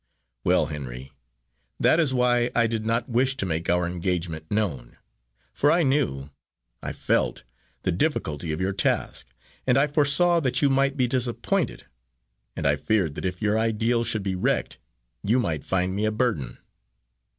Well, 0.43 0.65
Henry, 0.65 1.11
that 1.79 1.99
is 1.99 2.11
why 2.11 2.49
I 2.55 2.65
did 2.65 2.87
not 2.87 3.07
wish 3.07 3.37
to 3.37 3.45
make 3.45 3.69
our 3.69 3.85
engagement 3.85 4.49
known, 4.49 4.97
for 5.53 5.71
I 5.71 5.83
knew, 5.83 6.31
I 6.81 6.91
felt, 6.91 7.43
the 7.83 7.91
difficulty 7.91 8.51
of 8.51 8.59
your 8.59 8.73
task, 8.73 9.27
and 9.67 9.77
I 9.77 9.85
foresaw 9.85 10.39
that 10.39 10.59
you 10.59 10.71
might 10.71 10.97
be 10.97 11.05
disappointed, 11.05 11.85
and 12.55 12.65
I 12.65 12.77
feared 12.77 13.13
that 13.13 13.25
if 13.25 13.43
your 13.43 13.59
ideal 13.59 14.03
should 14.03 14.23
be 14.23 14.33
wrecked, 14.33 14.79
you 15.21 15.39
might 15.39 15.63
find 15.63 15.95
me 15.95 16.05
a 16.05 16.11
burden. 16.11 16.57